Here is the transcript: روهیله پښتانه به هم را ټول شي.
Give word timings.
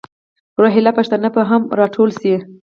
روهیله 0.61 0.91
پښتانه 0.97 1.29
به 1.35 1.41
هم 1.49 1.61
را 1.77 1.85
ټول 1.95 2.09
شي. 2.19 2.33